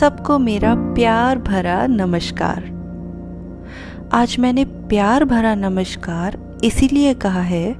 सबको 0.00 0.38
मेरा 0.38 0.74
प्यार 0.74 1.38
भरा 1.38 1.86
नमस्कार। 1.86 2.62
आज 4.12 4.36
मैंने 4.38 4.64
प्यार 4.64 5.24
भरा 5.24 5.54
नमस्कार 5.54 6.38
इसीलिए 6.64 7.14
कहा 7.14 7.40
है 7.40 7.76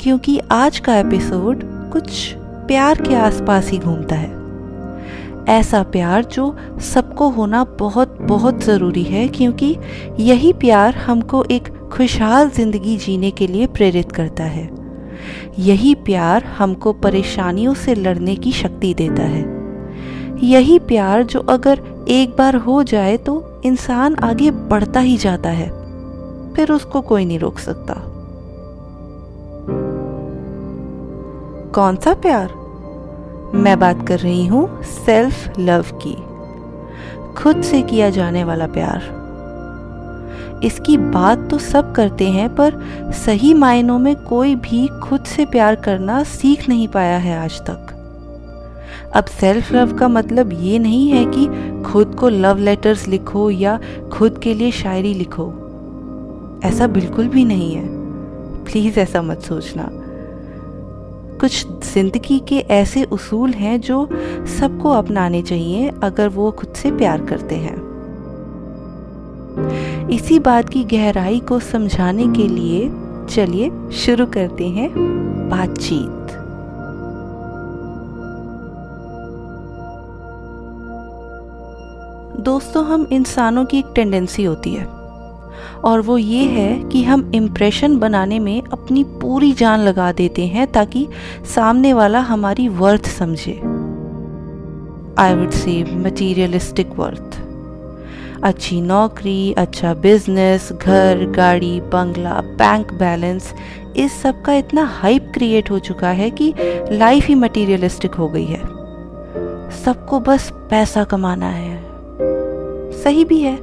क्योंकि 0.00 0.38
आज 0.52 0.78
का 0.78 0.96
एपिसोड 0.96 1.62
कुछ 1.92 2.34
प्यार 2.36 3.02
के 3.02 3.14
आसपास 3.14 3.70
ही 3.70 3.78
घूमता 3.78 4.16
है। 4.16 4.30
ऐसा 5.48 5.82
प्यार 5.82 6.24
जो 6.24 6.56
सबको 6.82 7.28
होना 7.28 7.64
बहुत 7.64 8.18
बहुत 8.22 8.62
ज़रूरी 8.62 9.04
है 9.04 9.28
क्योंकि 9.28 9.76
यही 10.20 10.52
प्यार 10.52 10.94
हमको 10.94 11.44
एक 11.50 11.68
खुशहाल 11.92 12.50
ज़िंदगी 12.50 12.96
जीने 12.96 13.30
के 13.30 13.46
लिए 13.46 13.66
प्रेरित 13.66 14.12
करता 14.12 14.44
है। 14.44 14.70
यही 15.58 15.94
प्यार 15.94 16.44
हमको 16.44 16.92
परेशानियों 16.92 17.74
से 17.74 17.94
लड़ने 17.94 18.36
की 18.36 18.52
शक्ति 18.52 18.94
देता 18.94 19.22
है। 19.22 19.55
यही 20.42 20.78
प्यार 20.78 21.22
जो 21.22 21.40
अगर 21.40 21.80
एक 22.08 22.34
बार 22.36 22.56
हो 22.56 22.82
जाए 22.82 23.16
तो 23.16 23.60
इंसान 23.64 24.14
आगे 24.14 24.50
बढ़ता 24.50 25.00
ही 25.00 25.16
जाता 25.16 25.50
है, 25.50 25.68
फिर 26.54 26.72
उसको 26.72 27.00
कोई 27.00 27.24
नहीं 27.24 27.38
रोक 27.38 27.58
सकता। 27.58 27.94
कौन 31.74 31.96
सा 31.96 32.14
प्यार? 32.14 32.52
मैं 33.54 33.78
बात 33.78 34.06
कर 34.08 34.18
रही 34.18 34.46
हूँ 34.46 34.82
सेल्फ 34.82 35.58
लव 35.58 35.84
की, 36.06 36.14
खुद 37.34 37.62
से 37.62 37.82
किया 37.82 38.10
जाने 38.10 38.44
वाला 38.44 38.66
प्यार। 38.66 39.14
इसकी 40.64 40.96
बात 40.98 41.48
तो 41.50 41.58
सब 41.58 41.92
करते 41.94 42.28
हैं, 42.30 42.48
पर 42.54 43.12
सही 43.16 43.54
मायनों 43.54 43.98
में 43.98 44.14
कोई 44.16 44.54
भी 44.54 44.86
खुद 45.02 45.24
से 45.26 45.44
प्यार 45.46 45.74
करना 45.74 46.22
सीख 46.24 46.68
नहीं 46.68 46.88
पाया 46.88 47.18
है 47.18 47.38
आज 47.38 47.60
तक। 47.60 47.92
अब 49.14 49.24
सेल्फ 49.24 49.72
लव 49.72 49.96
का 49.96 50.08
मतलब 50.08 50.52
ये 50.52 50.78
नहीं 50.78 51.08
है 51.08 51.24
कि 51.26 51.46
खुद 51.82 52.14
को 52.14 52.28
लव 52.28 52.58
लेटर्स 52.58 53.08
लिखो 53.08 53.50
या 53.50 53.80
खुद 54.12 54.38
के 54.38 54.54
लिए 54.54 54.70
शायरी 54.70 55.14
लिखो। 55.14 55.52
ऐसा 56.64 56.86
बिल्कुल 56.86 57.28
भी 57.28 57.44
नहीं 57.44 57.74
है। 57.74 57.86
प्लीज़ 58.64 58.98
ऐसा 59.00 59.22
मत 59.22 59.40
सोचना। 59.40 59.88
कुछ 61.40 61.66
ज़िंदगी 61.94 62.38
के 62.38 62.56
ऐसे 62.56 63.04
उसूल 63.04 63.50
हैं 63.50 63.80
जो 63.80 64.08
सबको 64.58 64.90
अपनाने 64.90 65.42
चाहिए 65.42 65.92
अगर 66.02 66.28
वो 66.28 66.50
खुद 66.50 66.72
से 66.72 66.90
प्यार 66.90 67.24
करते 67.24 67.54
हैं। 67.54 67.86
इसी 70.08 70.38
बात 70.38 70.68
की 70.68 70.84
गहराई 70.84 71.40
को 71.40 71.58
समझाने 71.60 72.26
के 72.26 72.48
लिए 72.48 72.90
चलिए 73.30 73.70
शुरू 73.92 74.26
करते 74.26 74.68
हैं 74.68 74.90
बातचीत। 75.50 76.25
दोस्तों, 82.46 82.84
हम 82.86 83.06
इंसानों 83.12 83.64
की 83.64 83.78
एक 83.78 83.86
टेंडेंसी 83.94 84.44
होती 84.44 84.70
है। 84.74 84.84
और 85.84 86.00
वो 86.00 86.18
ये 86.18 86.42
है 86.44 86.88
कि 86.88 87.02
हम 87.04 87.32
इम्प्रेशन 87.34 87.96
बनाने 87.98 88.38
में 88.38 88.62
अपनी 88.62 89.04
पूरी 89.04 89.52
जान 89.52 89.80
लगा 89.80 90.12
देते 90.12 90.46
हैं 90.46 90.72
ताकि 90.72 91.08
सामने 91.54 91.92
वाला 91.92 92.20
हमारी 92.20 92.68
वर्थ 92.68 93.06
समझे। 93.06 93.52
I 95.18 95.34
would 95.34 95.50
say 95.50 95.84
materialistic 95.84 96.90
worth 96.90 97.40
अच्छी 98.44 98.80
नौकरी 98.80 99.52
अच्छा 99.52 99.94
बिज़नेस 99.94 100.72
घर, 100.72 101.32
गाड़ी 101.36 101.80
बंगला 101.80 102.40
बैंक 102.40 102.92
बैलेंस 102.92 103.52
इस 103.96 104.22
सब 104.22 104.42
का 104.42 104.52
इतना 104.52 104.84
हाइप 104.84 105.30
क्रिएट 105.34 105.70
हो 105.70 105.78
चुका 105.78 106.10
है 106.10 106.30
कि 106.30 106.54
लाइफ 106.92 107.26
ही 107.26 107.34
मटीरियलिस्टिक 107.34 108.14
हो 108.14 108.28
गई 108.28 108.46
है। 108.46 108.62
सबको 109.84 110.20
बस 110.20 110.50
पैसा 110.70 111.04
कमाना 111.04 111.48
है। 111.48 111.85
सही 113.06 113.24
भी 113.24 113.40
है। 113.40 113.54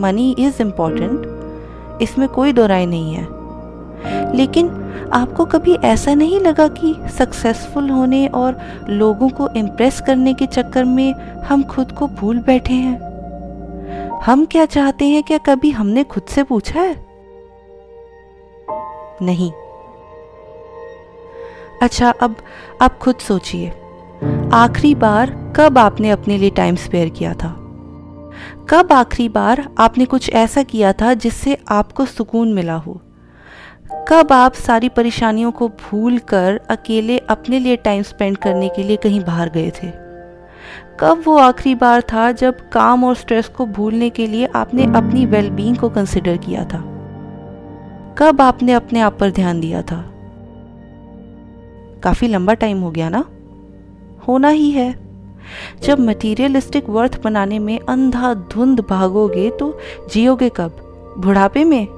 मनी 0.00 0.36
इज़ 0.38 0.62
इंपॉर्टेंट 0.62 1.22
इसमें 2.02 2.28
कोई 2.28 2.52
दो 2.52 2.66
राय 2.66 2.86
नहीं 2.86 3.14
है। 3.14 3.28
लेकिन 4.34 4.68
आपको 5.12 5.44
कभी 5.44 5.74
ऐसा 5.74 6.14
नहीं 6.14 6.40
लगा 6.40 6.68
कि 6.68 6.96
सक्सेसफुल 7.18 7.90
होने 7.90 8.26
और 8.26 8.58
लोगों 8.88 9.28
को 9.28 9.48
इम्प्रेस 9.48 10.00
करने 10.00 10.34
के 10.34 10.46
चक्कर 10.46 10.84
में 10.84 11.14
हम 11.40 11.62
खुद 11.62 11.92
को 11.92 12.06
भूल 12.06 12.38
बैठे 12.38 12.74
हैं? 12.74 13.00
हम 14.20 14.44
क्या 14.44 14.66
चाहते 14.66 15.04
हैं 15.04 15.22
क्या 15.22 15.38
कभी 15.38 15.70
हमने 15.70 16.04
खुद 16.04 16.22
से 16.22 16.42
पूछा 16.42 16.80
है? 16.80 17.06
नहीं। 19.22 19.52
अच्छा 21.82 22.10
अब 22.10 22.36
आप 22.82 22.98
खुद 22.98 23.16
सोचिए। 23.16 23.72
आखिरी 24.52 24.94
बार 24.94 25.52
कब 25.56 25.78
आपने 25.78 26.10
अपने 26.10 26.38
लिए 26.38 26.50
टाइम 26.50 26.76
स्पेयर 26.76 27.08
किया 27.08 27.34
था? 27.34 27.60
कब 28.68 28.92
आखिरी 28.92 29.28
बार 29.28 29.68
आपने 29.78 30.04
कुछ 30.04 30.30
ऐसा 30.30 30.62
किया 30.62 30.92
था 30.92 31.14
जिससे 31.14 31.58
आपको 31.68 32.04
सुकून 32.04 32.52
मिला 32.52 32.74
हो? 32.74 33.00
कब 34.08 34.32
आप 34.32 34.52
सारी 34.52 34.88
परेशानियों 34.88 35.52
को 35.52 35.68
भूल 35.68 36.18
कर 36.18 36.60
अकेले 36.70 37.18
अपने 37.18 37.58
लिए 37.58 37.76
टाइम 37.76 38.02
स्पेंड 38.02 38.36
करने 38.36 38.68
के 38.68 38.82
लिए 38.82 38.96
कहीं 38.96 39.20
बाहर 39.20 39.48
गए 39.48 39.70
थे? 39.70 40.04
कब 41.00 41.22
वो 41.26 41.38
आखिरी 41.38 41.74
बार 41.74 42.00
था 42.00 42.32
जब 42.32 42.68
काम 42.68 43.04
और 43.04 43.14
स्ट्रेस 43.14 43.48
को 43.48 43.66
भूलने 43.66 44.10
के 44.10 44.26
लिए 44.26 44.46
आपने 44.46 44.84
अपनी 44.84 45.26
वेलबींग 45.26 45.76
को 45.76 45.88
कंसिडर 45.88 46.36
किया 46.36 46.64
था? 46.64 46.90
कब 48.18 48.40
आपने 48.40 48.72
अपने 48.72 49.00
आप 49.00 49.18
पर 49.18 49.30
ध्यान 49.30 49.60
दिया 49.60 49.82
था? 49.82 50.10
काफ़ी 52.02 52.28
लंबा 52.28 52.54
टाइम 52.54 52.80
हो 52.80 52.90
गया 52.90 53.08
ना? 53.08 53.24
होना 54.28 54.48
ही 54.48 54.70
है। 54.70 55.03
जब 55.82 56.00
मटीरियलिस्टिक 56.00 56.88
वर्थ 56.88 57.22
बनाने 57.22 57.58
में 57.58 57.78
अंधाधुंध 57.80 58.80
भागोगे 58.80 59.50
तो 59.50 59.78
जियोगे 60.12 60.48
कब? 60.48 60.76
बुढ़ापे 61.18 61.64
में? 61.64 61.88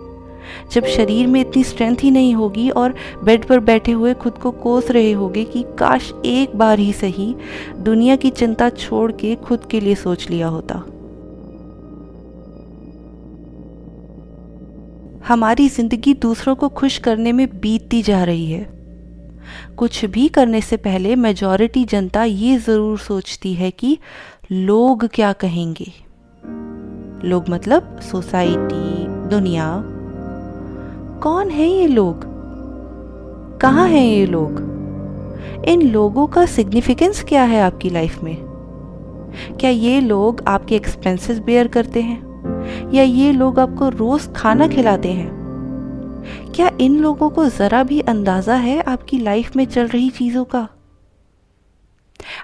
जब 0.72 0.84
शरीर 0.84 1.26
में 1.26 1.40
इतनी 1.40 1.64
स्ट्रेंथ 1.64 1.96
ही 2.02 2.10
नहीं 2.10 2.34
होगी 2.34 2.70
और 2.70 2.94
बेड 3.24 3.44
पर 3.44 3.60
बैठे 3.60 3.92
हुए 3.92 4.14
खुद 4.14 4.32
को 4.32 4.50
कोस 4.50 4.90
रहे 4.90 5.12
होगे 5.12 5.44
कि 5.44 5.64
काश 5.78 6.12
एक 6.24 6.56
बार 6.56 6.78
ही 6.78 6.92
सही 6.92 7.34
दुनिया 7.78 8.16
की 8.16 8.30
चिंता 8.30 8.68
छोड़ 8.68 9.12
के 9.12 9.34
खुद 9.34 9.64
के 9.64 9.80
लिए 9.80 9.94
सोच 9.94 10.30
लिया 10.30 10.48
होता। 10.48 10.74
हमारी 15.28 15.68
ज़िंदगी 15.68 16.14
दूसरों 16.14 16.56
को 16.56 16.68
खुश 16.68 16.98
करने 16.98 17.32
में 17.32 17.60
बीतती 17.60 18.02
जा 18.02 18.24
रही 18.24 18.50
है। 18.50 18.75
कुछ 19.76 20.04
भी 20.04 20.28
करने 20.28 20.60
से 20.60 20.76
पहले 20.76 21.16
मेजॉरिटी 21.16 21.84
जनता 21.84 22.24
ये 22.24 22.58
ज़रूर 22.58 22.98
सोचती 22.98 23.54
है 23.54 23.70
कि 23.70 23.98
लोग 24.52 25.08
क्या 25.14 25.32
कहेंगे। 25.32 25.92
लोग 27.28 27.44
मतलब 27.48 28.00
सोसाइटी 28.00 29.06
दुनिया। 29.28 29.82
कौन 31.22 31.50
है 31.50 31.68
ये 31.68 31.86
लोग? 31.86 32.20
कहाँ 33.60 33.88
हैं 33.88 34.06
ये 34.06 34.26
लोग? 34.26 34.76
इन 35.68 35.82
लोगों 35.82 36.26
का 36.26 36.46
सिग्निफिकेंस 36.46 37.22
क्या 37.22 37.42
है 37.42 37.60
आपकी 37.60 37.90
लाइफ 37.90 38.22
में? 38.22 38.36
क्या 39.60 39.70
ये 39.70 40.00
लोग 40.00 40.44
आपके 40.48 40.76
एक्सपेंसेस 40.76 41.38
बेयर 41.38 41.68
करते 41.68 42.02
हैं? 42.02 42.26
या 42.94 43.02
ये 43.02 43.32
लोग 43.32 43.58
आपको 43.58 43.88
रोज 43.88 44.32
खाना 44.36 44.68
खिलाते 44.68 45.12
हैं? 45.12 45.35
क्या 46.56 46.70
इन 46.80 46.98
लोगों 46.98 47.28
को 47.30 47.44
जरा 47.48 47.82
भी 47.82 48.00
अंदाज़ा 48.00 48.54
है 48.54 48.80
आपकी 48.80 49.18
लाइफ 49.18 49.56
में 49.56 49.64
चल 49.64 49.86
रही 49.86 50.10
चीज़ों 50.10 50.44
का? 50.44 50.68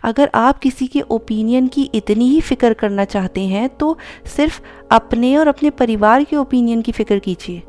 अगर 0.04 0.30
आप 0.34 0.58
किसी 0.58 0.86
के 0.86 1.00
ओपिनियन 1.00 1.68
की 1.68 1.82
इतनी 1.94 2.28
ही 2.28 2.40
फ़िक्र 2.40 2.72
करना 2.74 3.04
चाहते 3.04 3.40
हैं 3.40 3.68
तो 3.68 3.96
सिर्फ़ 4.26 4.60
अपने 4.90 5.36
और 5.36 5.48
अपने 5.48 5.70
परिवार 5.70 6.24
के 6.24 6.36
ओपिनियन 6.36 6.82
की 6.82 6.92
फ़िक्र 6.92 7.18
कीजिए। 7.18 7.62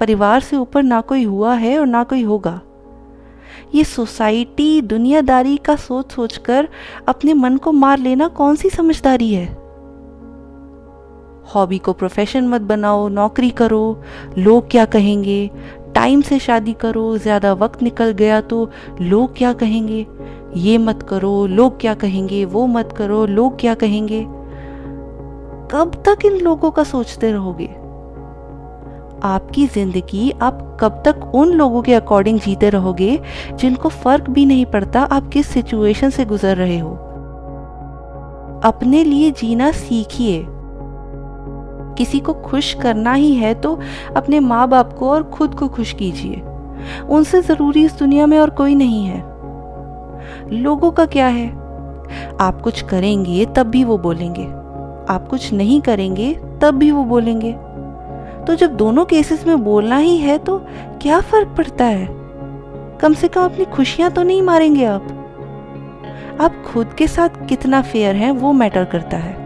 परिवार 0.00 0.40
से 0.40 0.56
ऊपर 0.56 0.82
ना 0.82 1.00
कोई 1.00 1.24
हुआ 1.24 1.54
है 1.54 1.78
और 1.78 1.86
ना 1.86 2.02
कोई 2.04 2.22
होगा। 2.22 2.60
ये 3.74 3.84
सोसाइटी, 3.84 4.80
दुनियादारी 4.82 5.56
का 5.56 5.76
सोच 5.76 6.12
सोचकर 6.12 6.68
अपने 7.08 7.34
मन 7.34 7.56
को 7.56 7.72
मार 7.72 7.98
लेना 7.98 8.28
कौन 8.28 8.56
सी 8.56 8.70
समझदारी 8.70 9.32
है? 9.34 9.46
हॉबी 11.54 11.78
को 11.78 11.92
प्रोफेशन 11.92 12.48
मत 12.48 12.60
बनाओ, 12.60 13.08
नौकरी 13.08 13.50
करो, 13.50 14.02
लोग 14.38 14.70
क्या 14.70 14.84
कहेंगे? 14.84 15.50
टाइम 15.94 16.20
से 16.20 16.38
शादी 16.38 16.72
करो, 16.72 17.16
ज़्यादा 17.18 17.52
वक्त 17.52 17.82
निकल 17.82 18.10
गया 18.12 18.40
तो 18.40 18.70
लोग 19.00 19.36
क्या 19.36 19.52
कहेंगे? 19.52 20.06
ये 20.56 20.76
मत 20.78 21.02
करो, 21.02 21.46
लोग 21.46 21.80
क्या 21.80 21.94
कहेंगे? 21.94 22.44
वो 22.44 22.66
मत 22.66 22.92
करो, 22.92 23.24
लोग 23.26 23.58
क्या 23.60 23.74
कहेंगे? 23.74 24.20
कब 25.72 26.02
तक 26.06 26.24
इन 26.24 26.38
लोगों 26.40 26.70
का 26.70 26.84
सोचते 26.84 27.32
रहोगे? 27.32 27.66
आपकी 29.24 29.66
ज़िंदगी 29.66 30.30
आप 30.42 30.76
कब 30.80 31.02
तक 31.06 31.30
उन 31.34 31.52
लोगों 31.52 31.82
के 31.82 31.94
अकॉर्डिंग 31.94 32.38
जीते 32.40 32.68
रहोगे 32.70 33.18
जिनको 33.52 33.88
फ़र्क 33.88 34.28
भी 34.30 34.44
नहीं 34.46 34.66
पड़ता 34.66 35.00
आप 35.02 35.28
किस 35.28 35.46
सिचुएशन 35.46 36.10
से 36.10 36.24
गुजर 36.24 36.56
रहे 36.56 36.78
हो। 36.78 36.90
अपने 38.64 39.02
लिए 39.04 39.30
जीना 39.30 39.70
सीखिए। 39.72 40.38
किसी 41.98 42.20
को 42.20 42.34
खुश 42.34 42.74
करना 42.74 43.12
ही 43.12 43.34
है 43.34 43.54
तो 43.54 43.78
अपने 44.16 44.40
माँ 44.40 44.68
बाप 44.68 44.92
को 44.92 45.10
और 45.10 45.22
खुद 45.22 45.54
को 45.54 45.68
खुश 45.68 45.92
कीजिए। 45.92 46.42
उनसे 47.08 47.42
ज़रूरी 47.42 47.84
इस 47.84 47.98
दुनिया 47.98 48.26
में 48.26 48.38
और 48.38 48.50
कोई 48.50 48.74
नहीं 48.74 49.04
है। 49.04 49.20
लोगों 50.52 50.90
का 50.90 51.06
क्या 51.06 51.26
है? 51.26 51.48
आप 52.40 52.60
कुछ 52.64 52.82
करेंगे, 52.82 53.46
तब 53.46 53.66
भी 53.66 53.84
वो 53.84 53.98
बोलेंगे। 53.98 54.44
आप 55.12 55.26
कुछ 55.30 55.52
नहीं 55.52 55.80
करेंगे, 55.80 56.32
तब 56.62 56.74
भी 56.74 56.90
वो 56.90 57.04
बोलेंगे। 57.04 57.52
तो 58.46 58.54
जब 58.54 58.76
दोनों 58.76 59.04
केसेस 59.04 59.46
में 59.46 59.64
बोलना 59.64 59.96
ही 59.96 60.16
है 60.16 60.38
तो 60.38 60.58
क्या 61.02 61.20
फ़र्क 61.20 61.54
पड़ता 61.56 61.84
है? 61.84 62.08
कम 63.00 63.14
से 63.14 63.28
कम 63.28 63.44
अपनी 63.44 63.64
खुशियाँ 63.64 64.10
तो 64.10 64.22
नहीं 64.22 64.42
मारेंगे 64.42 64.84
आप। 64.84 65.08
आप 66.40 66.62
खुद 66.66 66.92
के 66.92 67.06
साथ 67.06 67.46
कितना 67.48 67.82
फेयर 67.82 68.16
हैं, 68.16 68.30
वो 68.30 68.52
मैटर 68.52 68.84
करता 68.84 69.16
है। 69.16 69.37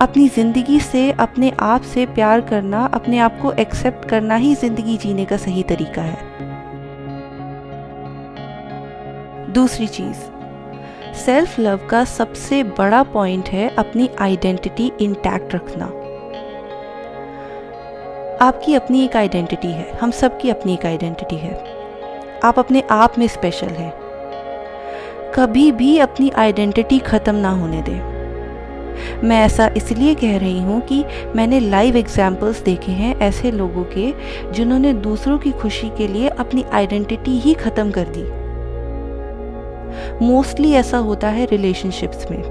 अपनी 0.00 0.28
ज़िंदगी 0.28 0.78
से, 0.80 1.10
अपने 1.12 1.52
आप 1.60 1.82
से 1.84 2.04
प्यार 2.06 2.40
करना, 2.40 2.84
अपने 2.94 3.18
आप 3.18 3.38
को 3.42 3.52
एक्सेप्ट 3.52 4.08
करना 4.08 4.34
ही 4.34 4.54
ज़िंदगी 4.54 4.96
जीने 4.96 5.24
का 5.24 5.36
सही 5.36 5.62
तरीका 5.62 6.02
है। 6.02 6.28
दूसरी 9.52 9.86
चीज़ 9.88 10.16
सेल्फ 11.16 11.58
लव 11.60 11.86
का 11.90 12.04
सबसे 12.04 12.62
बड़ा 12.64 13.02
पॉइंट 13.02 13.48
है 13.48 13.68
अपनी 13.68 14.08
आइडेंटिटी 14.20 14.90
इंटैक्ट 15.00 15.54
रखना। 15.54 15.84
आपकी 18.42 18.74
अपनी 18.74 19.04
एक 19.04 19.16
आइडेंटिटी 19.16 19.68
है, 19.68 19.90
हम 19.92 20.10
सबकी 20.10 20.50
अपनी 20.50 20.74
एक 20.74 20.86
आइडेंटिटी 20.86 21.36
है। 21.36 21.54
आप 22.44 22.58
अपने 22.58 22.82
आप 22.90 23.18
में 23.18 23.26
स्पेशल 23.28 23.74
हैं। 23.74 23.92
कभी 25.34 25.70
भी 25.72 25.98
अपनी 25.98 26.30
आइडेंटिटी 26.30 26.98
ख़त्म 26.98 27.34
ना 27.34 27.50
होने 27.50 27.82
दें। 27.82 28.09
मैं 29.24 29.44
ऐसा 29.44 29.70
इसलिए 29.76 30.14
कह 30.14 30.38
रही 30.38 30.60
हूँ 30.60 30.80
कि 30.80 31.04
मैंने 31.36 31.60
लाइव 31.60 31.96
एग्जाम्पल्स 31.96 32.62
देखे 32.62 32.92
हैं 32.92 33.18
ऐसे 33.18 33.50
लोगों 33.50 33.84
के, 33.84 34.12
जिन्होंने 34.52 34.92
दूसरों 34.92 35.38
की 35.38 35.50
खुशी 35.52 35.88
के 35.88 36.08
लिए 36.08 36.28
अपनी 36.28 36.64
आइडेंटिटी 36.72 37.30
ही 37.30 37.54
ख़त्म 37.54 37.90
कर 37.90 38.06
दी। 38.08 38.40
मोस्टली 40.26 40.72
ऐसा 40.72 40.98
होता 40.98 41.28
है 41.28 41.46
रिलेशनशिप्स 41.46 42.30
में। 42.30 42.42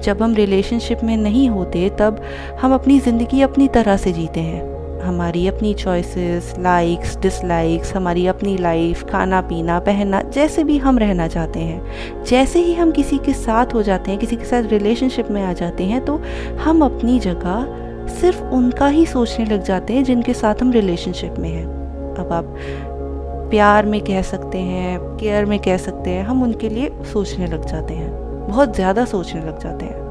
जब 0.00 0.22
हम 0.22 0.34
रिलेशनशिप 0.34 1.00
में 1.04 1.16
नहीं 1.16 1.48
होते, 1.48 1.88
तब 1.90 2.22
हम 2.60 2.74
अपनी 2.74 3.00
ज़िंदगी 3.00 3.40
अपनी 3.42 3.68
तरह 3.68 3.96
से 3.96 4.12
जीते 4.12 4.40
हैं। 4.40 4.73
हमारी 5.04 5.46
अपनी 5.48 5.72
चॉइसेस 5.74 6.54
लाइक्स 6.58 7.16
डिसलाइक्स 7.18 7.94
हमारी 7.94 8.26
अपनी 8.26 8.56
लाइफ 8.58 9.02
खाना 9.04 9.40
पीना 9.42 9.78
पहनना, 9.80 10.20
जैसे 10.24 10.64
भी 10.64 10.78
हम 10.78 10.98
रहना 10.98 11.26
चाहते 11.28 11.60
हैं, 11.60 12.24
जैसे 12.24 12.58
ही 12.58 12.74
हम 12.74 12.92
किसी 12.92 13.18
के 13.18 13.32
साथ 13.34 13.74
हो 13.74 13.82
जाते 13.82 14.10
हैं, 14.10 14.18
किसी 14.20 14.36
के 14.36 14.44
साथ 14.44 14.70
रिलेशनशिप 14.70 15.30
में 15.30 15.42
आ 15.42 15.52
जाते 15.52 15.84
हैं 15.84 16.04
तो 16.04 16.20
हम 16.60 16.84
अपनी 16.84 17.18
जगह 17.20 17.82
सिर्फ़ 18.10 18.42
उनका 18.54 18.86
ही 18.88 19.04
सोचने 19.06 19.44
लग 19.46 19.62
जाते 19.62 19.92
हैं, 19.92 20.04
जिनके 20.04 20.34
साथ 20.34 20.62
हम 20.62 20.72
रिलेशनशिप 20.72 21.34
में 21.38 21.50
हैं। 21.50 21.66
अब 22.16 22.32
आप 22.32 22.54
प्यार 23.50 23.86
में 23.86 24.00
कह 24.00 24.22
सकते 24.22 24.58
हैं 24.60 24.98
केयर 25.16 25.44
में 25.44 25.58
कह 25.58 25.76
सकते 25.78 26.10
हैं, 26.10 26.24
हम 26.24 26.42
उनके 26.42 26.68
लिए 26.68 26.90
सोचने 27.12 27.46
लग 27.46 27.66
जाते 27.66 27.94
हैं, 27.94 28.10
बहुत 28.48 28.74
ज़्यादा 28.74 29.04
सोचने 29.04 29.40
लग 29.40 29.58
जाते 29.58 29.84
हैं। 29.84 30.02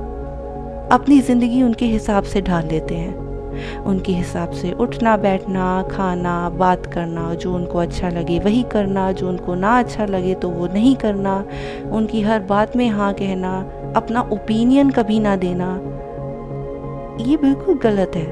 अपनी 0.92 1.20
ज़िंदगी 1.22 1.62
उनके 1.64 1.86
हिसाब 1.86 2.24
से 2.24 2.42
ढाल 2.42 2.68
लेते 2.68 2.96
हैं। 2.96 3.33
उनके 3.86 4.14
हिसाब 4.14 4.52
से 4.52 4.72
उठना, 4.72 5.16
बैठना, 5.18 5.82
खाना, 5.92 6.50
बात 6.50 6.86
करना, 6.86 7.34
जो 7.34 7.54
उनको 7.56 7.80
अच्छा 7.80 8.10
लगे, 8.10 8.40
वही 8.40 8.64
करना, 8.64 9.12
जो 9.12 9.30
उनको 9.30 9.56
ना 9.56 9.78
अच्छा 9.80 10.06
लगे 10.06 10.34
तो 10.36 10.50
वो 10.50 10.68
नहीं 10.68 10.96
करना। 10.96 11.44
उनकी 11.92 12.22
हर 12.22 12.40
बात 12.40 12.76
में 12.76 12.88
हाँ 12.90 13.14
कहना, 13.14 13.58
अपना 13.98 14.22
ओपिनियन 14.34 14.90
कभी 14.90 15.20
ना 15.20 15.36
देना, 15.36 15.74
ये 17.22 17.38
बिल्कुल 17.38 17.78
गलत 17.80 18.16
है। 18.16 18.26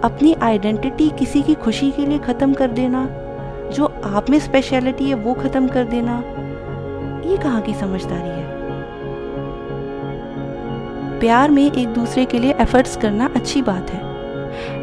अपनी 0.00 0.34
आइडेंटिटी 0.42 1.08
किसी 1.10 1.42
की 1.42 1.54
खुशी 1.54 1.90
के 1.90 2.06
लिए 2.06 2.18
ख़त्म 2.18 2.54
कर 2.54 2.70
देना, 2.70 3.06
जो 3.72 3.86
आप 4.04 4.30
में 4.30 4.38
स्पेशलिटी 4.38 5.08
है 5.08 5.14
वो 5.14 5.34
ख़त्म 5.34 5.68
कर 5.68 5.84
देना, 5.84 6.16
ये 7.26 7.36
कहाँ 7.36 7.60
की 7.62 7.74
समझदारी 7.74 8.28
है? 8.28 8.50
प्यार 11.20 11.50
में 11.50 11.62
एक 11.62 11.88
दूसरे 11.88 12.24
के 12.24 12.38
लिए 12.38 12.54
एफर्ट्स 12.60 12.96
करना 12.96 13.30
अच्छी 13.36 13.62
बात 13.62 13.90
है। 13.90 14.11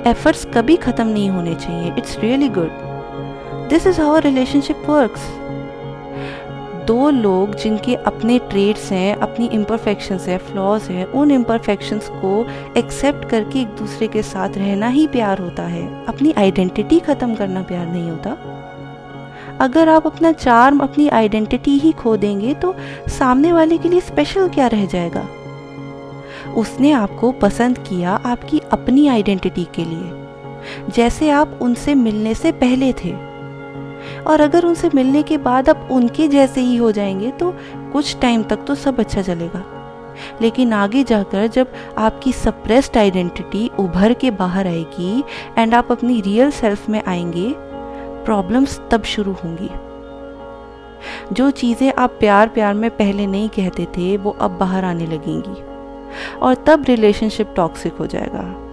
एफर्ट्स 0.07 0.45
कभी 0.53 0.75
ख़त्म 0.77 1.07
नहीं 1.07 1.29
होने 1.29 1.55
चाहिए। 1.55 1.93
It's 1.97 2.17
really 2.19 2.49
good 2.49 3.67
this 3.69 3.87
is 3.87 4.01
how 4.01 4.19
relationship 4.19 4.83
works 4.89 5.27
दो 6.87 7.09
लोग 7.09 7.55
जिनके 7.55 7.95
अपने 7.95 8.37
ट्रेड्स 8.49 8.91
हैं, 8.91 9.15
अपनी 9.15 9.45
इम्परफेक्शंस 9.47 10.27
हैं 10.27 10.37
फ्लॉज 10.37 10.83
हैं, 10.83 11.05
उन 11.05 11.31
इम्परफेक्शंस 11.31 12.07
को 12.11 12.45
एक्सेप्ट 12.77 13.29
करके 13.29 13.59
एक 13.61 13.75
दूसरे 13.79 14.07
के 14.07 14.21
साथ 14.23 14.57
रहना 14.57 14.87
ही 14.87 15.05
प्यार 15.07 15.39
होता 15.39 15.63
है। 15.63 16.05
अपनी 16.05 16.33
आइडेंटिटी 16.37 16.99
ख़त्म 16.99 17.35
करना 17.35 17.61
प्यार 17.63 17.85
नहीं 17.87 18.09
होता। 18.09 18.37
अगर 19.61 19.89
आप 19.89 20.05
अपना 20.07 20.31
चार्म 20.31 20.79
अपनी 20.79 21.07
आइडेंटिटी 21.09 21.77
ही 21.77 21.91
खो 21.91 22.15
देंगे 22.17 22.53
तो 22.53 22.75
सामने 23.09 23.51
वाले 23.53 23.77
के 23.77 23.89
लिए 23.89 23.99
स्पेशल 24.01 24.47
क्या 24.49 24.67
रह 24.67 24.85
जाएगा? 24.85 25.25
उसने 26.59 26.91
आपको 26.91 27.31
पसंद 27.31 27.77
किया 27.79 28.11
आपकी 28.25 28.59
अपनी 28.71 29.07
आइडेंटिटी 29.07 29.67
के 29.75 29.85
लिए, 29.85 30.91
जैसे 30.91 31.29
आप 31.29 31.59
उनसे 31.61 31.95
मिलने 31.95 32.33
से 32.35 32.51
पहले 32.51 32.93
थे। 32.93 33.11
और 34.23 34.41
अगर 34.41 34.65
उनसे 34.65 34.89
मिलने 34.93 35.23
के 35.23 35.37
बाद 35.37 35.69
आप 35.69 35.87
उनके 35.91 36.27
जैसे 36.27 36.61
ही 36.61 36.75
हो 36.77 36.91
जाएँगे 36.91 37.31
तो 37.31 37.51
कुछ 37.93 38.15
टाइम 38.21 38.43
तक 38.43 38.63
तो 38.67 38.75
सब 38.75 38.99
अच्छा 38.99 39.21
चलेगा। 39.21 39.63
लेकिन 40.41 40.73
आगे 40.73 41.03
जाकर 41.03 41.47
जब 41.47 41.73
आपकी 41.97 42.31
सप्रेस्ड 42.33 42.97
आइडेंटिटी 42.97 43.69
उभर 43.79 44.13
के 44.13 44.31
बाहर 44.31 44.67
आएगी 44.67 45.23
एंड 45.57 45.73
आप 45.73 45.91
अपनी 45.91 46.19
रियल 46.21 46.51
सेल्फ 46.51 46.89
में 46.89 47.01
आएँगे 47.03 47.53
प्रॉब्लम्स 48.25 48.79
तब 48.91 49.03
शुरू 49.05 49.31
होंगी। 49.33 49.69
जो 51.33 51.49
चीज़ें 51.51 51.91
आप 51.93 52.17
प्यार 52.19 52.47
प्यार 52.47 52.73
में 52.73 52.89
पहले 52.91 53.27
नहीं 53.27 53.49
कहते 53.49 53.85
थे, 53.87 54.15
वो 54.17 54.31
अब 54.31 54.57
बाहर 54.57 54.85
आने 54.85 55.05
लगेंगी। 55.05 55.61
और 56.41 56.55
तब 56.55 56.85
रिलेशनशिप 56.85 57.53
टॉक्सिक 57.55 57.93
हो 57.93 58.07
जाएगा। 58.07 58.65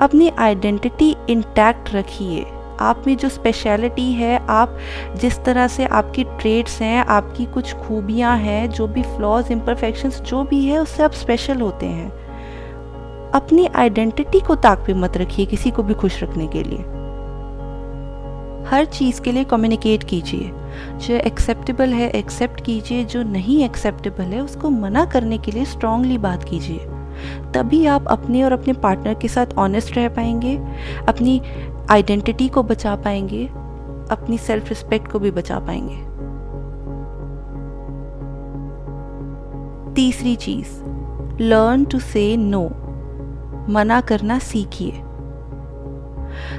अपनी 0.00 0.32
आइडेंटिटी 0.38 1.16
इंटैक्ट 1.30 1.94
रखिए। 1.94 2.46
आप 2.80 3.04
में 3.06 3.16
जो 3.16 3.28
स्पेशलिटी 3.28 4.12
है, 4.12 4.46
आप 4.46 4.78
जिस 5.16 5.44
तरह 5.44 5.68
से 5.68 5.84
आपकी 5.86 6.24
ट्रेड्स 6.24 6.82
हैं, 6.82 7.04
आपकी 7.04 7.44
कुछ 7.44 7.74
खूबियाँ 7.74 8.36
हैं, 8.36 8.70
जो 8.70 8.86
भी 8.86 9.02
फ्लॉज 9.02 9.52
इम्परफेक्शंस 9.52 10.20
जो 10.20 10.42
भी 10.42 10.66
है, 10.66 10.78
उससे 10.78 11.02
आप 11.02 11.12
स्पेशल 11.12 11.60
होते 11.60 11.86
हैं। 11.86 12.10
अपनी 13.30 13.68
आइडेंटिटी 13.76 14.40
को 14.40 14.54
ताक 14.54 14.78
पे 14.86 14.94
मत 14.94 15.16
रखिए 15.16 15.46
किसी 15.46 15.70
को 15.70 15.82
भी 15.82 15.94
खुश 15.94 16.22
रखने 16.22 16.46
के 16.46 16.62
लिए। 16.62 17.03
हर 18.68 18.84
चीज़ 18.84 19.20
के 19.20 19.32
लिए 19.32 19.44
कम्युनिकेट 19.44 20.02
कीजिए। 20.02 20.52
जो 20.98 21.14
एक्सेप्टेबल 21.14 21.90
है 21.90 22.10
एक्सेप्ट 22.10 22.64
कीजिए। 22.64 23.04
जो 23.04 23.22
नहीं 23.22 23.64
एक्सेप्टेबल 23.64 24.24
है, 24.24 24.40
उसको 24.40 24.70
मना 24.70 25.04
करने 25.04 25.38
के 25.38 25.52
लिए 25.52 25.64
स्ट्रांगली 25.64 26.18
बात 26.18 26.44
कीजिए। 26.44 26.78
तभी 27.54 27.86
आप 27.86 28.04
अपने 28.08 28.42
और 28.42 28.52
अपने 28.52 28.72
पार्टनर 28.72 29.14
के 29.14 29.28
साथ 29.28 29.46
ऑनेस्ट 29.58 29.96
रह 29.96 30.08
पाएँगे, 30.08 30.56
अपनी 31.08 31.42
आइडेंटिटी 31.90 32.48
को 32.48 32.62
बचा 32.62 32.96
पाएँगे, 32.96 33.46
अपनी 34.10 34.38
सेल्फ 34.38 34.68
रिस्पेक्ट 34.68 35.12
को 35.12 35.18
भी 35.18 35.30
बचा 35.30 35.58
पाएँगे। 35.58 36.14
तीसरी 39.94 40.36
चीज़ 40.36 40.68
लर्न 41.42 41.84
टू 41.84 41.98
से 41.98 42.36
नो 42.36 42.70
मना 43.72 44.00
करना 44.00 44.38
सीखिए। 44.38 45.03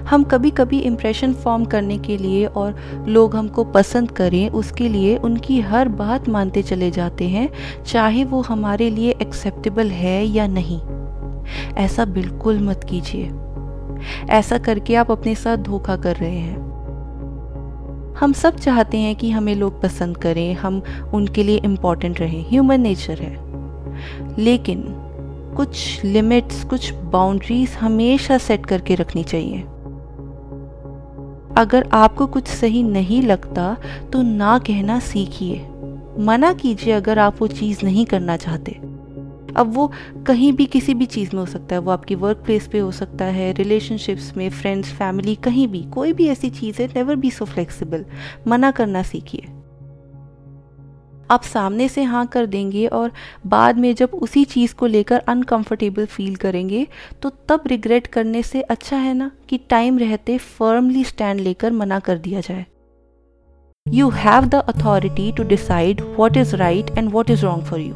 हम 0.09 0.23
कभी 0.23 0.49
कभी 0.49 0.79
इम्प्रेशन 0.79 1.33
फॉर्म 1.33 1.65
करने 1.65 1.97
के 1.97 2.17
लिए 2.17 2.45
और 2.45 2.75
लोग 3.07 3.35
हमको 3.35 3.63
पसंद 3.63 4.11
करें, 4.11 4.49
उसके 4.49 4.89
लिए 4.89 5.17
उनकी 5.17 5.61
हर 5.61 5.87
बात 5.87 6.29
मानते 6.29 6.61
चले 6.61 6.91
जाते 6.91 7.27
हैं, 7.27 7.49
चाहे 7.85 8.23
वो 8.23 8.41
हमारे 8.41 8.89
लिए 8.89 9.11
एक्सेप्टेबल 9.11 9.87
है 9.87 10.25
या 10.25 10.47
नहीं। 10.47 10.81
ऐसा 11.75 12.05
बिल्कुल 12.05 12.59
मत 12.59 12.81
कीजिए। 12.89 13.31
ऐसा 14.29 14.57
करके 14.57 14.95
आप 14.95 15.11
अपने 15.11 15.35
साथ 15.35 15.57
धोखा 15.57 15.95
कर 15.95 16.15
रहे 16.15 16.39
हैं। 16.39 16.65
हम 18.19 18.33
सब 18.33 18.55
चाहते 18.55 18.97
हैं 18.97 19.15
कि 19.15 19.31
हमें 19.31 19.55
लोग 19.55 19.81
पसंद 19.81 20.17
करें, 20.17 20.53
हम 20.53 20.81
उनके 21.13 21.43
लिए 21.43 21.57
इंपॉर्टेंट 21.57 22.19
रहें। 22.19 22.45
ह्यूमन 22.49 22.81
नेचर 22.81 23.19
है। 23.19 23.45
लेकिन 24.39 25.04
कुछ 25.57 26.03
लिमिट्स 26.03 26.63
कुछ 26.63 26.93
बाउंड्रीज 26.93 27.69
हमेशा 27.69 28.37
सेट 28.37 28.65
करके 28.65 28.95
रखनी 28.95 29.23
चाहिए। 29.23 29.61
अगर 31.57 31.89
आपको 31.93 32.27
कुछ 32.27 32.47
सही 32.47 32.83
नहीं 32.83 33.21
लगता 33.21 33.77
तो 34.13 34.21
ना 34.21 34.59
कहना 34.59 34.99
सीखिए। 34.99 35.65
मना 36.19 36.53
कीजिए 36.53 36.93
अगर 36.93 37.19
आप 37.19 37.41
वो 37.41 37.47
चीज़ 37.47 37.85
नहीं 37.85 38.05
करना 38.05 38.37
चाहते। 38.37 38.71
अब 39.57 39.71
वो 39.75 39.91
कहीं 40.27 40.53
भी 40.53 40.65
किसी 40.65 40.93
भी 40.93 41.05
चीज़ 41.05 41.29
में 41.33 41.39
हो 41.39 41.45
सकता 41.45 41.75
है। 41.75 41.81
वो 41.81 41.91
आपकी 41.91 42.15
वर्क 42.15 42.37
प्लेस 42.37 42.67
पे 42.67 42.79
हो 42.79 42.91
सकता 42.91 43.25
है 43.25 43.51
रिलेशनशिप्स 43.53 44.37
में 44.37 44.49
फ्रेंड्स 44.49 44.91
फैमिली 44.91 45.35
कहीं 45.35 45.67
भी, 45.67 45.83
कोई 45.83 46.13
भी 46.13 46.27
ऐसी 46.27 46.49
चीज़ 46.49 46.81
है 46.81 46.87
नेवर 46.87 47.15
बी 47.15 47.31
सो 47.31 47.45
फ्लेक्सिबल 47.45 48.05
मना 48.47 48.71
करना 48.71 49.03
सीखिए। 49.03 49.47
आप 51.31 51.43
सामने 51.43 51.87
से 51.89 52.03
हाँ 52.03 52.25
कर 52.27 52.45
देंगे 52.45 52.85
और 52.87 53.11
बाद 53.47 53.77
में 53.77 53.93
जब 53.95 54.09
उसी 54.13 54.43
चीज़ 54.45 54.75
को 54.75 54.85
लेकर 54.85 55.19
अनकंफर्टेबल 55.27 56.05
फील 56.05 56.35
करेंगे 56.35 56.85
तो 57.21 57.31
तब 57.49 57.63
रिग्रेट 57.67 58.07
करने 58.07 58.43
से 58.43 58.61
अच्छा 58.61 58.97
है 58.97 59.13
ना 59.13 59.31
कि 59.49 59.57
टाइम 59.69 59.99
रहते 59.99 60.37
फर्मली 60.37 61.03
स्टैंड 61.03 61.39
लेकर 61.39 61.71
मना 61.71 61.99
कर 61.99 62.17
दिया 62.17 62.39
जाए। 62.39 62.65
You 63.85 64.09
have 64.09 64.45
the 64.45 64.55
authority 64.55 65.31
to 65.31 65.43
decide 65.43 66.01
what 66.17 66.37
is 66.37 66.55
right 66.55 66.97
and 66.97 67.11
what 67.11 67.29
is 67.29 67.45
wrong 67.45 67.65
for 67.65 67.79
you 67.79 67.93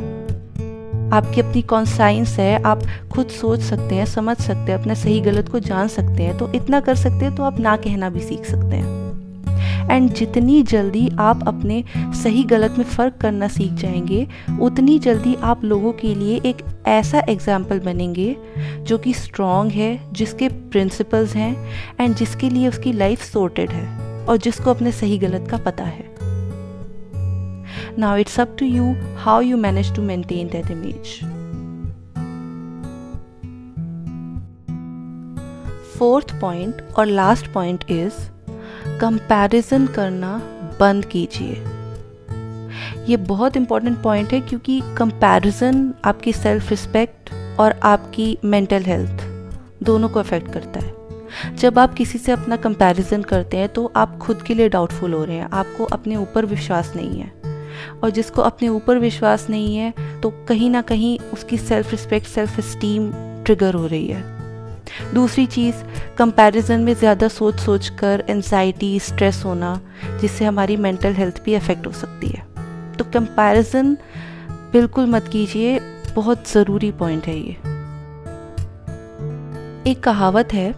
आपकी 1.13 1.41
अपनी 1.41 1.61
कॉन्साइंस 1.61 2.37
है, 2.39 2.61
आप 2.63 2.81
खुद 3.11 3.27
सोच 3.29 3.59
सकते 3.59 3.95
हैं, 3.95 4.05
समझ 4.05 4.37
सकते 4.37 4.71
हैं, 4.71 4.79
अपने 4.79 4.95
सही 4.95 5.19
गलत 5.21 5.49
को 5.49 5.59
जान 5.59 5.87
सकते 5.87 6.23
हैं 6.23 6.37
तो 6.37 6.51
इतना 6.53 6.79
कर 6.79 6.95
सकते 6.95 7.25
हैं 7.25 7.35
तो 7.35 7.43
आप 7.43 7.59
ना 7.59 7.75
कहना 7.77 8.09
भी 8.09 8.19
सीख 8.19 8.45
सकते 8.45 8.75
हैं। 8.75 8.98
एंड 9.91 10.09
जितनी 10.13 10.61
जल्दी 10.63 11.07
आप 11.19 11.47
अपने 11.47 11.83
सही 12.23 12.43
गलत 12.43 12.75
में 12.77 12.85
फ़र्क 12.85 13.17
करना 13.21 13.47
सीख 13.47 13.73
जाएँगे, 13.73 14.27
उतनी 14.61 14.97
जल्दी 14.99 15.35
आप 15.43 15.63
लोगों 15.63 15.93
के 15.93 16.13
लिए 16.15 16.41
एक 16.45 16.63
ऐसा 16.87 17.23
एग्ज़ाम्पल 17.29 17.79
बनेंगे 17.79 18.35
जो 18.79 18.97
कि 18.97 19.13
स्ट्रॉन्ग 19.13 19.71
है, 19.71 20.13
जिसके 20.13 20.49
प्रिंसिपल्स 20.49 21.35
हैं 21.35 21.55
एंड 21.99 22.15
जिसके 22.15 22.49
लिए 22.49 22.67
उसकी 22.67 22.93
लाइफ 22.93 23.23
सोर्टेड 23.23 23.69
है 23.69 24.25
और 24.25 24.37
जिसको 24.37 24.69
अपने 24.69 24.91
सही 24.91 25.17
गलत 25.17 25.47
का 25.51 25.57
पता 25.57 25.83
है। 25.83 26.07
Now 27.99 28.17
it's 28.17 28.39
up 28.39 28.55
to 28.59 28.65
you 28.65 28.93
how 29.17 29.41
you 29.41 29.57
manage 29.57 29.95
to 29.95 30.01
maintain 30.01 30.47
that 30.47 30.71
image 30.71 31.19
fourth 35.97 36.39
point 36.41 36.81
और 36.97 37.05
लास्ट 37.05 37.51
पॉइंट 37.51 37.83
इज़ 37.91 38.13
कंपैरिजन 39.01 39.87
करना 39.87 40.41
बंद 40.79 41.05
कीजिए। 41.05 41.53
ये 43.05 43.17
बहुत 43.17 43.57
इंपॉर्टेंट 43.57 44.01
पॉइंट 44.01 44.33
है 44.33 44.39
क्योंकि 44.41 44.81
कंपैरिजन 44.97 45.93
आपकी 46.05 46.33
सेल्फ 46.33 46.69
रिस्पेक्ट 46.69 47.29
और 47.59 47.79
आपकी 47.83 48.37
मेंटल 48.45 48.83
हेल्थ 48.83 49.23
दोनों 49.83 50.09
को 50.09 50.19
अफेक्ट 50.19 50.51
करता 50.53 50.79
है। 50.79 51.55
जब 51.55 51.79
आप 51.79 51.93
किसी 51.93 52.17
से 52.17 52.31
अपना 52.31 52.55
कंपैरिजन 52.55 53.21
करते 53.21 53.57
हैं 53.57 53.69
तो 53.69 53.91
आप 53.95 54.17
खुद 54.17 54.41
के 54.41 54.53
लिए 54.53 54.69
डाउटफुल 54.69 55.13
हो 55.13 55.23
रहे 55.23 55.35
हैं। 55.35 55.49
आपको 55.53 55.83
अपने 55.83 56.15
ऊपर 56.15 56.45
विश्वास 56.45 56.93
नहीं 56.95 57.19
है। 57.19 57.31
और 58.03 58.09
जिसको 58.09 58.41
अपने 58.41 58.67
ऊपर 58.69 58.97
विश्वास 58.97 59.49
नहीं 59.49 59.75
है 59.75 59.93
तो 60.21 60.29
कहीं 60.47 60.69
ना 60.69 60.81
कहीं 60.81 61.17
उसकी 61.33 61.57
self 61.57 61.91
respect 61.91 62.27
self 62.27 62.59
esteem 62.59 63.11
trigger 63.45 63.73
हो 63.73 63.85
रही 63.85 64.07
है। 64.07 64.38
दूसरी 65.13 65.45
चीज़ 65.45 65.83
कंपैरिजन 66.17 66.81
में 66.81 66.93
ज़्यादा 66.93 67.27
सोच 67.27 67.59
सोच 67.59 67.89
कर 67.99 68.23
एनजाइटी 68.29 68.99
स्ट्रेस 68.99 69.41
होना, 69.45 69.79
जिससे 70.21 70.45
हमारी 70.45 70.77
मेंटल 70.77 71.13
हेल्थ 71.13 71.41
भी 71.45 71.53
अफेक्ट 71.53 71.87
हो 71.87 71.91
सकती 71.91 72.27
है। 72.27 72.43
तो 72.97 73.05
कंपैरिजन 73.13 73.97
बिल्कुल 74.73 75.05
मत 75.05 75.27
कीजिए, 75.27 75.79
बहुत 76.15 76.51
ज़रूरी 76.51 76.91
पॉइंट 76.91 77.27
है 77.27 77.37
ये। 77.37 77.57
एक 79.91 80.03
कहावत 80.03 80.53
है, 80.53 80.73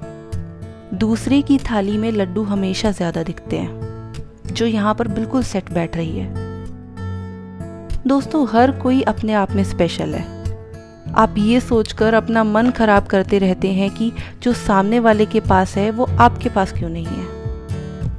दूसरे 0.94 1.42
की 1.42 1.58
थाली 1.72 1.98
में 1.98 2.12
लड्डू 2.12 2.44
हमेशा 2.44 2.92
ज़्यादा 2.92 3.24
दिखते 3.24 3.58
हैं 3.58 4.54
जो 4.54 4.66
यहाँ 4.66 4.94
पर 4.96 5.08
बिल्कुल 5.08 5.44
सेट 5.44 5.72
बैठ 5.74 5.96
रही 5.98 6.20
है। 6.20 6.50
दोस्तों, 8.08 8.48
हर 8.48 8.72
कोई 8.72 9.02
अपने 9.02 9.34
आप 9.34 9.52
में 9.52 9.64
स्पेशल 9.64 10.16
है। 10.16 10.41
आप 11.18 11.36
ये 11.38 11.60
सोचकर 11.60 12.14
अपना 12.14 12.44
मन 12.44 12.70
खराब 12.70 13.06
करते 13.06 13.40
रहते 13.40 13.68
हैं 13.68 13.90
कि 13.90 14.14
जो 14.44 14.54
सामने 14.54 15.00
वाले 15.00 15.26
के 15.26 15.40
पास 15.40 15.76
है, 15.76 15.92
वो 15.92 16.10
आपके 16.20 16.50
पास 16.50 16.72
क्यों 16.72 16.90
नहीं 16.90 17.06
है? 17.06 17.42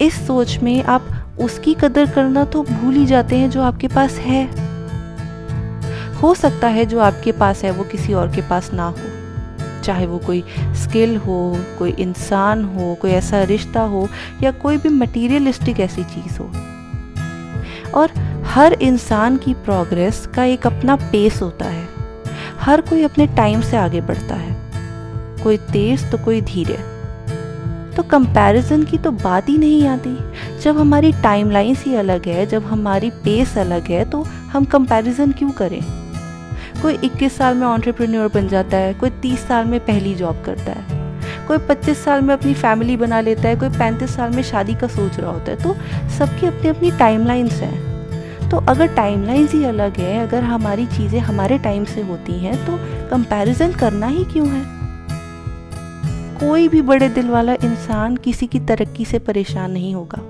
इस 0.00 0.26
सोच 0.26 0.58
में 0.58 0.84
आप 0.84 1.06
उसकी 1.40 1.74
कदर 1.74 2.10
करना 2.10 2.44
तो 2.44 2.62
भूल 2.62 2.94
ही 2.94 3.06
जाते 3.06 3.36
हैं 3.36 3.50
जो 3.50 3.62
आपके 3.62 3.88
पास 3.88 4.12
है। 4.12 4.72
हो 6.12 6.34
सकता 6.34 6.68
है 6.68 6.84
जो 6.84 7.00
आपके 7.00 7.32
पास 7.32 7.64
है, 7.64 7.70
वो 7.70 7.84
किसी 7.84 8.12
और 8.12 8.34
के 8.34 8.40
पास 8.40 8.72
ना 8.72 8.86
हो। 8.86 8.96
चाहे 9.84 10.06
वो 10.06 10.18
कोई 10.18 10.44
स्किल 10.60 11.16
हो, 11.16 11.58
कोई 11.78 11.90
इंसान 11.90 12.64
हो, 12.64 12.94
कोई 12.94 13.10
ऐसा 13.10 13.42
रिश्ता 13.42 13.82
हो, 13.82 14.08
या 14.42 14.50
कोई 14.50 14.76
भी 14.76 14.88
मटीरियलिस्टिक 14.88 15.80
ऐसी 15.80 16.04
चीज़ 16.04 16.38
हो। 16.38 16.50
और 17.94 18.10
हर 18.44 18.72
इंसान 18.72 19.36
की 19.36 19.54
प्रोग्रेस 19.54 20.28
का 20.34 20.44
एक 20.44 20.66
अपना 20.66 20.96
पेस 20.96 21.42
होता 21.42 21.64
है। 21.64 21.91
हर 22.62 22.80
कोई 22.80 23.02
अपने 23.02 23.26
टाइम 23.26 23.60
से 23.60 23.76
आगे 23.76 24.00
बढ़ता 24.00 24.34
है। 24.34 24.54
कोई 25.42 25.56
तेज 25.56 26.10
तो 26.10 26.18
कोई 26.18 26.40
धीरे। 26.40 26.76
तो 27.96 28.02
कंपैरिजन 28.02 28.82
की 28.82 28.98
तो 28.98 29.10
बात 29.10 29.48
ही 29.48 29.58
नहीं 29.58 29.86
आती। 29.86 30.16
जब 30.62 30.78
हमारी 30.78 31.12
टाइमलाइंस 31.12 31.84
ही 31.84 31.94
अलग 31.94 32.26
है, 32.26 32.46
जब 32.46 32.64
हमारी 32.64 33.10
पेस 33.10 33.58
अलग 33.58 33.82
है 33.82 34.04
तो 34.10 34.22
हम 34.22 34.64
कंपैरिजन 34.64 35.32
क्यों 35.32 35.50
करें? 35.50 35.80
कोई 36.82 36.98
21 37.04 37.36
साल 37.36 37.54
में 37.54 37.66
ऑन्टरप्रेन्योर 37.66 38.28
बन 38.28 38.48
जाता 38.48 38.76
है, 38.76 38.94
कोई 38.94 39.10
30 39.22 39.46
साल 39.48 39.66
में 39.66 39.78
पहली 39.80 40.14
जॉब 40.14 40.42
करता 40.46 40.72
है, 40.72 41.00
कोई 41.46 41.58
25 41.58 42.04
साल 42.04 42.22
में 42.22 42.34
अपनी 42.34 42.54
फैमिली 42.54 42.96
बना 42.96 43.20
लेता 43.20 43.48
है, 43.48 43.56
कोई 43.56 43.68
35 43.68 44.16
साल 44.16 44.30
में 44.30 44.42
शादी 44.42 44.74
का 44.74 44.86
सोच 44.86 45.18
रहा 45.18 45.30
होता 45.30 45.50
है। 45.50 45.62
तो 45.62 45.76
सबकी 46.18 46.46
अपनी 46.46 46.68
अपनी 46.68 46.90
टाइमलाइंस 46.90 47.52
हैं। 47.52 47.91
तो 48.52 48.58
अगर 48.58 48.86
टाइमलाइंस 48.86 49.52
ही 49.52 49.64
अलग 49.64 49.96
है, 49.96 50.26
अगर 50.26 50.42
हमारी 50.42 50.86
चीज़ें 50.86 51.20
हमारे 51.20 51.58
टाइम 51.58 51.84
से 51.84 52.00
होती 52.00 52.32
हैं 52.32 52.56
तो 52.66 52.72
कंपैरिजन 53.10 53.72
करना 53.72 54.06
ही 54.06 54.24
क्यों 54.24 54.48
है? 54.48 54.64
कोई 56.40 56.68
भी 56.68 56.82
बड़े 56.82 57.08
दिल 57.08 57.28
वाला 57.28 57.52
इंसान 57.54 58.16
किसी 58.16 58.46
की 58.46 58.60
तरक्की 58.60 59.04
से 59.04 59.18
परेशान 59.18 59.70
नहीं 59.70 59.94
होगा। 59.94 60.22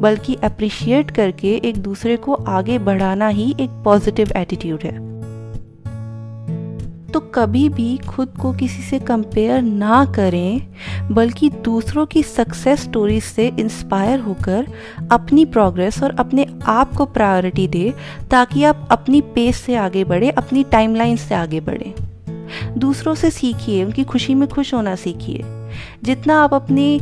बल्कि 0.00 0.34
अप्रिशिएट 0.34 1.10
करके 1.10 1.54
एक 1.56 1.78
दूसरे 1.78 2.16
को 2.16 2.34
आगे 2.34 2.78
बढ़ाना 2.78 3.28
ही 3.28 3.54
एक 3.60 3.70
पॉजिटिव 3.84 4.30
एटीट्यूड 4.36 4.80
है। 4.82 5.05
तो 7.16 7.20
कभी 7.20 7.68
भी 7.68 7.96
खुद 7.98 8.28
को 8.40 8.52
किसी 8.52 8.82
से 8.82 8.98
कंपेयर 8.98 9.62
ना 9.62 10.04
करें, 10.04 10.60
बल्कि 11.10 11.48
दूसरों 11.50 12.06
की 12.06 12.22
सक्सेस 12.22 12.80
स्टोरीज 12.80 13.22
से 13.22 13.46
इंस्पायर 13.60 14.20
होकर 14.20 14.66
अपनी 15.12 15.44
प्रोग्रेस 15.44 16.02
और 16.02 16.16
अपने 16.18 16.46
आप 16.66 16.92
को 16.92 17.04
प्रायोरिटी 17.04 17.68
दे, 17.68 17.94
ताकि 18.30 18.64
आप 18.64 18.88
अपनी 18.90 19.20
पेस 19.20 19.56
से 19.56 19.76
आगे 19.76 20.04
बढ़े, 20.04 20.30
अपनी 20.30 20.64
टाइमलाइन 20.64 21.16
से 21.16 21.34
आगे 21.34 21.60
बढ़ें। 21.60 22.78
दूसरों 22.78 23.14
से 23.14 23.30
सीखिए, 23.30 23.84
उनकी 23.84 24.04
खुशी 24.04 24.34
में 24.34 24.48
खुश 24.48 24.74
होना 24.74 24.94
सीखिए। 24.94 25.44
जितना 26.04 26.42
आप 26.42 26.54
अपनी 26.54 27.00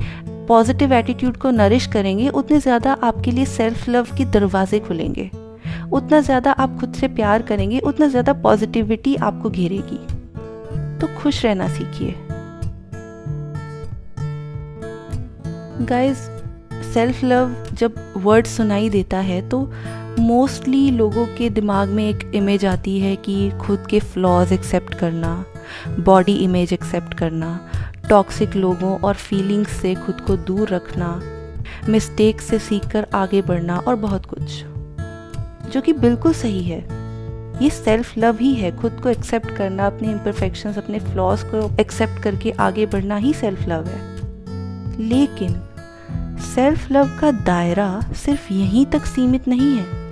पॉजिटिव 0.48 0.92
एटीट्यूड 0.92 1.36
को 1.36 1.50
नरिश 1.50 1.86
करेंगे, 1.86 2.28
उतने 2.28 2.60
ज़्यादा 2.60 2.92
आपके 2.92 3.30
लिए 3.30 3.44
सेल्फ 3.44 3.88
लव 3.88 4.16
के 4.18 4.24
दरवाजे 4.24 4.80
खुलेंगे। 4.80 5.30
उतना 5.92 6.20
ज़्यादा 6.20 6.52
आप 6.52 6.78
खुद 6.80 6.92
से 6.94 7.08
प्यार 7.08 7.42
करेंगे, 7.42 7.78
उतना 7.78 8.06
ज़्यादा 8.08 8.32
पॉजिटिविटी 8.42 9.14
आपको 9.16 9.50
घेरेगी। 9.50 9.98
तो 10.98 11.06
खुश 11.18 11.44
रहना 11.44 11.68
सीखिए। 11.68 12.14
गाइस 15.86 16.18
सेल्फ 16.94 17.22
लव 17.24 17.54
जब 17.72 17.94
वर्ड 18.16 18.46
सुनाई 18.46 18.88
देता 18.88 19.18
है 19.18 19.40
तो 19.48 19.60
मोस्टली 20.18 20.90
लोगों 20.90 21.26
के 21.36 21.48
दिमाग 21.50 21.88
में 21.88 22.08
एक 22.08 22.30
इमेज 22.34 22.64
आती 22.66 22.98
है 23.00 23.14
कि 23.16 23.50
खुद 23.60 23.86
के 23.90 24.00
फ्लॉज 24.00 24.52
एक्सेप्ट 24.52 24.94
करना 24.94 25.44
बॉडी 26.00 26.34
इमेज 26.34 26.72
एक्सेप्ट 26.72 27.14
करना 27.14 27.58
टॉक्सिक 28.08 28.56
लोगों 28.56 28.96
और 28.98 29.14
फीलिंग्स 29.14 29.70
से 29.72 29.94
खुद 29.96 30.20
को 30.20 30.36
दूर 30.36 30.68
रखना 30.68 31.08
मिस्टेक 31.88 32.40
से 32.40 32.58
सीखकर 32.58 33.06
आगे 33.14 33.42
बढ़ना 33.42 33.78
और 33.78 33.96
बहुत 33.96 34.26
कुछ। 34.26 34.64
जो 35.70 35.80
कि 35.80 35.92
बिल्कुल 35.92 36.32
सही 36.32 36.62
है। 36.62 36.78
ये 37.62 37.70
सेल्फ 37.70 38.16
लव 38.18 38.38
ही 38.40 38.54
है, 38.54 38.76
खुद 38.76 39.00
को 39.02 39.08
एक्सेप्ट 39.08 39.50
करना, 39.50 39.86
अपने 39.86 40.10
इम्परफेक्शन 40.10 40.72
अपने 40.72 40.98
फ्लॉज 41.00 41.42
को 41.44 41.70
एक्सेप्ट 41.80 42.22
करके 42.22 42.50
आगे 42.60 42.86
बढ़ना 42.86 43.16
ही 43.16 43.32
सेल्फ 43.32 43.68
लव 43.68 43.86
है। 43.86 44.98
लेकिन 45.00 45.60
सेल्फ 46.44 46.90
लव 46.92 47.10
का 47.20 47.30
दायरा 47.44 47.88
सिर्फ़ 48.14 48.52
यहीं 48.52 48.86
तक 48.86 49.06
सीमित 49.06 49.48
नहीं 49.48 49.76
है। 49.76 50.02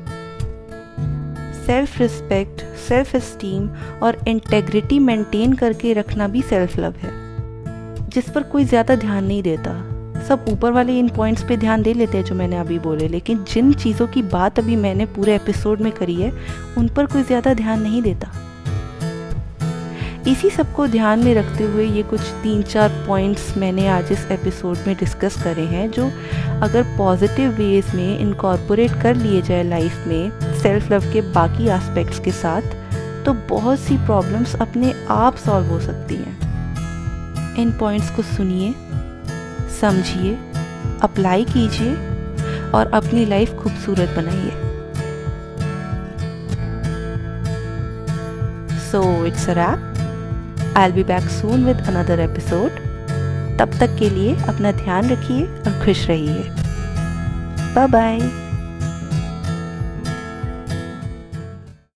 सेल्फ 1.66 2.00
रिस्पेक्ट 2.00 2.62
सेल्फ 2.78 3.14
एस्टीम 3.14 3.68
और 4.02 4.18
इंटेग्रिटी 4.28 4.98
मेंटेन 4.98 5.52
करके 5.52 5.92
रखना 5.92 6.28
भी 6.28 6.42
सेल्फ 6.42 6.78
लव 6.78 6.94
है, 6.98 7.10
जिस 8.08 8.30
पर 8.30 8.42
कोई 8.42 8.64
ज़्यादा 8.64 8.96
ध्यान 8.96 9.24
नहीं 9.24 9.42
देता। 9.42 9.72
सब 10.22 10.44
ऊपर 10.48 10.72
वाले 10.72 10.98
इन 10.98 11.08
पॉइंट्स 11.08 11.44
पे 11.48 11.56
ध्यान 11.56 11.82
दे 11.82 11.92
लेते 11.94 12.18
हैं 12.18 12.24
जो 12.24 12.34
मैंने 12.34 12.56
अभी 12.56 12.78
बोले। 12.78 13.08
लेकिन 13.08 13.44
जिन 13.44 13.72
चीज़ों 13.74 14.06
की 14.06 14.22
बात 14.22 14.58
अभी 14.58 14.76
मैंने 14.76 15.06
पूरे 15.08 15.34
एपिसोड 15.34 15.80
में 15.80 15.92
करी 15.92 16.14
है, 16.14 16.32
उन 16.78 16.88
पर 16.88 17.06
कोई 17.06 17.22
ज़्यादा 17.22 17.54
ध्यान 17.54 17.82
नहीं 17.82 18.02
देता। 18.02 18.32
इसी 20.28 20.50
सबको 20.50 20.86
ध्यान 20.86 21.24
में 21.24 21.34
रखते 21.34 21.64
हुए 21.64 21.84
ये 21.86 22.02
कुछ 22.02 22.20
तीन 22.42 22.62
चार 22.62 22.88
पॉइंट्स 23.06 23.56
मैंने 23.56 23.86
आज 23.88 24.12
इस 24.12 24.26
एपिसोड 24.30 24.76
में 24.86 24.94
डिस्कस 24.96 25.42
करे 25.42 25.62
हैं, 25.62 25.90
जो 25.90 26.04
अगर 26.62 26.82
पॉजिटिव 26.98 27.50
वेज 27.50 27.94
में 27.94 28.18
इनकॉर्पोरेट 28.18 28.92
कर 29.02 29.16
लिए 29.16 29.42
जाए 29.42 29.62
लाइफ 29.62 30.04
में 30.06 30.30
सेल्फ 30.62 30.92
लव 30.92 31.12
के 31.12 31.20
बाकी 31.32 31.68
एस्पेक्ट्स 31.70 32.20
के 32.20 32.32
साथ 32.32 32.80
तो 33.24 33.32
बहुत 33.48 33.78
सी 33.80 33.96
प्रॉब्लम्स 33.96 34.54
अपने 34.56 34.94
आप 35.10 35.36
सॉल्व 35.36 35.66
हो 35.66 35.80
सकती 35.80 36.14
हैं। 36.14 37.56
इन 37.58 37.70
पॉइंट्स 37.70 38.10
को 38.10 38.22
सुनिए। 38.24 38.72
समझिए 39.80 40.34
अप्लाई 41.02 41.44
कीजिए 41.44 41.94
और 42.70 42.90
अपनी 42.94 43.24
लाइफ 43.26 43.54
खूबसूरत 43.54 44.14
बनाइए। 44.16 44.50
So 48.90 49.02
it's 49.26 49.48
wrap 49.48 50.74
I 50.76 50.92
be 50.92 51.04
back 51.04 51.28
soon 51.30 51.64
with 51.64 51.80
another 51.86 52.20
episode 52.20 52.70
तब 53.58 53.78
तक 53.80 53.96
के 53.98 54.10
लिए 54.10 54.36
अपना 54.44 54.72
ध्यान 54.72 55.10
रखिए 55.10 55.46
और 55.46 55.84
खुश 55.84 56.06
रहिए। 56.06 56.48
Bye 57.74 57.86
bye 57.86 58.41